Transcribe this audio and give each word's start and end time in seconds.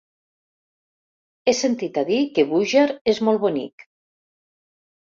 He 1.45 1.55
sentit 1.59 2.01
a 2.03 2.05
dir 2.09 2.19
que 2.39 2.47
Búger 2.55 2.87
és 3.15 3.25
molt 3.29 3.45
bonic. 3.47 3.89